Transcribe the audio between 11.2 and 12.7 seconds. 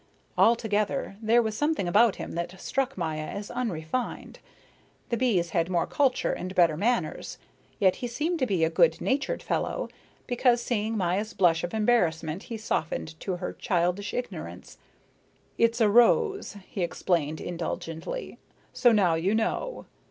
blush of embarrassment, he